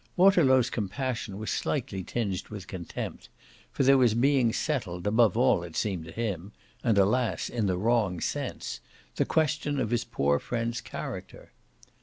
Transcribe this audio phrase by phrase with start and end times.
[0.17, 3.29] Waterlow's compassion was slightly tinged with contempt,
[3.71, 7.77] for there was being settled above all, it seemed to him, and, alas, in the
[7.77, 8.79] wrong sense,
[9.17, 11.51] the question of his poor friend's character.